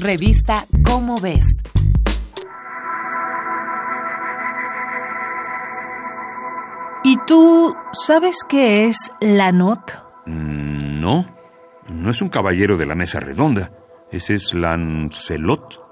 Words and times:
Revista 0.00 0.66
Cómo 0.82 1.16
ves. 1.20 1.46
¿Y 7.04 7.16
tú 7.26 7.74
sabes 7.92 8.38
qué 8.48 8.86
es 8.86 9.12
la 9.20 9.52
NOT? 9.52 9.92
Mm, 10.26 11.00
no, 11.00 11.26
no 11.88 12.10
es 12.10 12.22
un 12.22 12.28
caballero 12.28 12.76
de 12.76 12.86
la 12.86 12.94
mesa 12.94 13.20
redonda. 13.20 13.72
Ese 14.10 14.34
es 14.34 14.54
Lancelot. 14.54 15.82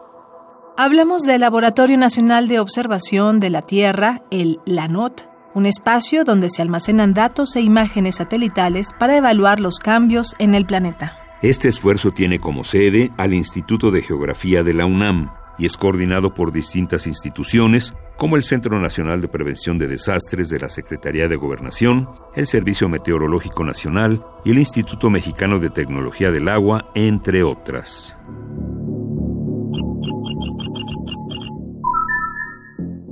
Hablamos 0.77 1.23
del 1.23 1.43
Laboratorio 1.43 1.99
Nacional 1.99 2.49
de 2.49 2.61
Observación 2.61 3.41
de 3.41 3.51
la 3.51 3.63
Tierra, 3.63 4.23
el 4.31 4.61
LANOT, 4.65 5.29
un 5.55 5.67
espacio 5.67 6.25
donde 6.25 6.51
se 6.51 6.63
almacenan 6.63 7.15
datos 7.15 7.57
e 7.57 7.61
imágenes 7.61 8.17
satelitales 8.17 8.91
para 8.99 9.17
evaluar 9.17 9.61
los 9.61 9.81
cambios 9.81 10.35
en 10.39 10.55
el 10.55 10.67
planeta. 10.67 11.28
Este 11.41 11.69
esfuerzo 11.69 12.11
tiene 12.11 12.41
como 12.41 12.65
sede 12.65 13.13
al 13.17 13.33
Instituto 13.33 13.93
de 13.93 14.03
Geografía 14.03 14.65
de 14.65 14.75
la 14.75 14.87
UNAM 14.87 15.31
y 15.57 15.67
es 15.67 15.77
coordinado 15.77 16.35
por 16.35 16.51
distintas 16.51 17.07
instituciones 17.07 17.95
como 18.17 18.35
el 18.35 18.43
Centro 18.43 18.81
Nacional 18.81 19.21
de 19.21 19.29
Prevención 19.29 19.79
de 19.79 19.87
Desastres 19.87 20.49
de 20.49 20.59
la 20.59 20.69
Secretaría 20.69 21.29
de 21.29 21.37
Gobernación, 21.37 22.09
el 22.35 22.49
Servicio 22.49 22.89
Meteorológico 22.89 23.63
Nacional 23.63 24.25
y 24.45 24.51
el 24.51 24.59
Instituto 24.59 25.11
Mexicano 25.11 25.61
de 25.61 25.71
Tecnología 25.71 26.33
del 26.33 26.49
Agua, 26.49 26.91
entre 26.97 27.45
otras. 27.45 28.17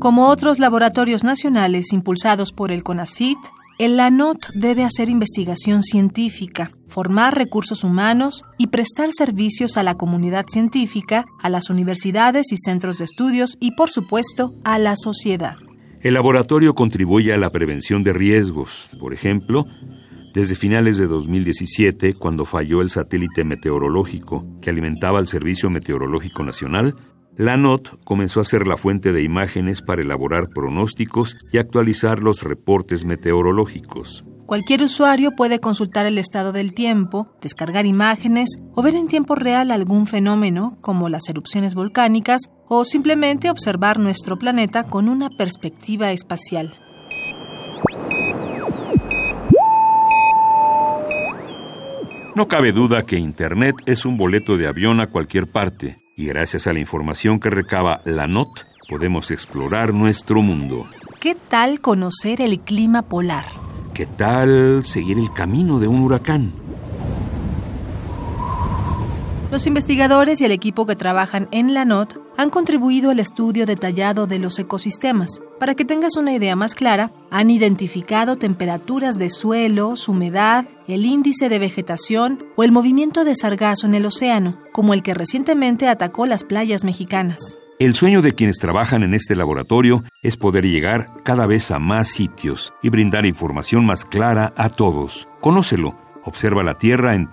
Como 0.01 0.29
otros 0.29 0.59
laboratorios 0.59 1.23
nacionales 1.23 1.93
impulsados 1.93 2.53
por 2.53 2.73
el 2.73 2.83
CONACIT, 2.83 3.39
el 3.79 3.99
LANOT 3.99 4.53
debe 4.55 4.85
hacer 4.85 5.11
investigación 5.11 5.83
científica, 5.83 6.71
formar 6.89 7.37
recursos 7.37 7.85
humanos 7.85 8.45
y 8.57 8.69
prestar 8.69 9.11
servicios 9.13 9.77
a 9.77 9.83
la 9.83 9.97
comunidad 9.97 10.47
científica, 10.51 11.27
a 11.43 11.51
las 11.51 11.69
universidades 11.69 12.53
y 12.53 12.57
centros 12.57 12.99
de 12.99 13.05
estudios 13.05 13.57
y, 13.61 13.73
por 13.73 13.91
supuesto, 13.91 14.53
a 14.65 14.79
la 14.79 14.97
sociedad. 14.97 15.57
El 16.01 16.15
laboratorio 16.15 16.75
contribuye 16.75 17.35
a 17.35 17.37
la 17.37 17.51
prevención 17.51 18.03
de 18.03 18.15
riesgos. 18.15 18.89
Por 18.99 19.13
ejemplo, 19.13 19.67
desde 20.33 20.55
finales 20.55 20.97
de 20.99 21.07
2017, 21.07 22.15
cuando 22.15 22.45
falló 22.45 22.81
el 22.81 22.91
satélite 22.91 23.45
meteorológico 23.45 24.47
que 24.63 24.71
alimentaba 24.71 25.19
al 25.19 25.29
Servicio 25.29 25.69
Meteorológico 25.69 26.45
Nacional, 26.45 26.95
la 27.37 27.57
NOT 27.57 28.03
comenzó 28.05 28.41
a 28.41 28.45
ser 28.45 28.67
la 28.67 28.77
fuente 28.77 29.13
de 29.13 29.23
imágenes 29.23 29.83
para 29.83 30.03
elaborar 30.03 30.47
pronósticos 30.55 31.37
y 31.53 31.59
actualizar 31.59 32.21
los 32.21 32.43
reportes 32.43 33.05
meteorológicos. 33.05 34.25
Cualquier 34.47 34.83
usuario 34.83 35.33
puede 35.33 35.59
consultar 35.59 36.07
el 36.07 36.19
estado 36.19 36.53
del 36.53 36.73
tiempo, 36.73 37.29
descargar 37.43 37.85
imágenes 37.85 38.61
o 38.75 38.83
ver 38.83 38.95
en 38.95 39.09
tiempo 39.09 39.35
real 39.35 39.71
algún 39.71 40.07
fenómeno 40.07 40.71
como 40.81 41.09
las 41.09 41.29
erupciones 41.29 41.75
volcánicas 41.75 42.43
o 42.69 42.85
simplemente 42.85 43.51
observar 43.51 43.99
nuestro 43.99 44.39
planeta 44.39 44.85
con 44.85 45.09
una 45.09 45.29
perspectiva 45.31 46.13
espacial. 46.13 46.73
No 52.37 52.49
cabe 52.49 52.73
duda 52.73 53.05
que 53.05 53.19
Internet 53.19 53.77
es 53.87 54.05
un 54.05 54.17
boleto 54.17 54.57
de 54.57 54.69
avión 54.69 55.01
a 55.01 55.09
cualquier 55.09 55.47
parte 55.47 55.97
y 56.17 56.27
gracias 56.27 56.67
a 56.67 56.73
la 56.73 56.81
información 56.81 57.39
que 57.39 57.51
recaba 57.51 58.01
la 58.05 58.27
NOT 58.27 58.65
podemos 58.89 59.31
explorar 59.31 59.93
nuestro 59.93 60.41
mundo. 60.41 60.87
¿Qué 61.21 61.35
tal 61.35 61.81
conocer 61.81 62.41
el 62.41 62.61
clima 62.61 63.03
polar? 63.03 63.45
¿Qué 63.93 64.07
tal 64.07 64.83
seguir 64.85 65.19
el 65.19 65.31
camino 65.33 65.79
de 65.79 65.89
un 65.89 66.01
huracán? 66.01 66.53
Los 69.51 69.67
investigadores 69.67 70.41
y 70.41 70.47
el 70.47 70.53
equipo 70.53 70.87
que 70.87 70.97
trabajan 70.97 71.49
en 71.51 71.75
la 71.75 71.85
NOT 71.85 72.26
han 72.37 72.51
contribuido 72.51 73.11
al 73.11 73.21
estudio 73.21 73.67
detallado 73.67 74.27
de 74.27 74.39
los 74.39 74.59
ecosistemas. 74.59 75.41
Para 75.59 75.75
que 75.75 75.85
tengas 75.85 76.17
una 76.17 76.33
idea 76.33 76.57
más 76.57 76.75
clara, 76.75 77.13
han 77.31 77.51
identificado 77.51 78.37
temperaturas 78.37 79.19
de 79.19 79.31
suelo, 79.31 79.97
su 79.97 80.13
humedad, 80.13 80.67
el 80.87 81.07
índice 81.07 81.49
de 81.49 81.59
vegetación 81.59 82.45
o 82.57 82.65
el 82.65 82.73
movimiento 82.73 83.25
de 83.25 83.35
sargazo 83.35 83.87
en 83.87 83.95
el 83.95 84.07
océano, 84.07 84.59
como 84.73 84.95
el 84.95 85.03
que 85.03 85.15
recientemente 85.15 85.89
atacó 85.89 86.27
las 86.27 86.45
playas 86.45 86.85
mexicanas. 86.85 87.59
El 87.79 87.95
sueño 87.95 88.23
de 88.23 88.33
quienes 88.33 88.59
trabajan 88.59 89.03
en 89.03 89.13
este 89.13 89.37
laboratorio 89.37 90.03
es 90.23 90.39
poder 90.39 90.65
llegar 90.65 91.09
cada 91.25 91.47
vez 91.47 91.71
a 91.71 91.79
más 91.79 92.09
sitios 92.09 92.73
y 92.83 92.89
brindar 92.89 93.27
información 93.27 93.85
más 93.85 94.07
clara 94.07 94.55
a 94.57 94.71
todos. 94.71 95.29
Conócelo. 95.41 95.95
Observa 96.25 96.65
la 96.65 96.79
Tierra 96.79 97.15
en 97.15 97.31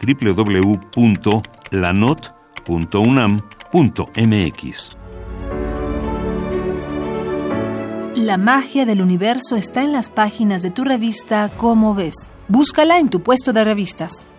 La 8.15 8.37
magia 8.37 8.85
del 8.85 9.01
universo 9.01 9.55
está 9.55 9.83
en 9.83 9.91
las 9.91 10.11
páginas 10.11 10.61
de 10.61 10.69
tu 10.69 10.83
revista 10.83 11.49
Cómo 11.57 11.95
ves. 11.95 12.31
Búscala 12.47 12.99
en 12.99 13.09
tu 13.09 13.21
puesto 13.21 13.51
de 13.51 13.63
revistas. 13.63 14.29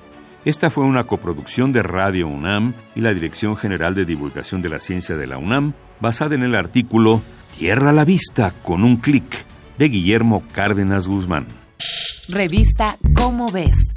Esta 0.44 0.70
fue 0.70 0.84
una 0.84 1.08
coproducción 1.08 1.72
de 1.72 1.82
Radio 1.82 2.28
UNAM 2.28 2.74
y 2.94 3.00
la 3.00 3.12
Dirección 3.12 3.56
General 3.56 3.96
de 3.96 4.04
Divulgación 4.04 4.62
de 4.62 4.68
la 4.68 4.78
Ciencia 4.78 5.16
de 5.16 5.26
la 5.26 5.36
UNAM, 5.36 5.72
basada 5.98 6.36
en 6.36 6.44
el 6.44 6.54
artículo 6.54 7.20
Tierra 7.58 7.90
a 7.90 7.92
la 7.92 8.04
vista 8.04 8.54
con 8.62 8.84
un 8.84 8.98
clic 8.98 9.46
de 9.78 9.88
Guillermo 9.88 10.44
Cárdenas 10.52 11.08
Guzmán. 11.08 11.46
Revista 12.28 12.96
Cómo 13.16 13.48
ves 13.48 13.93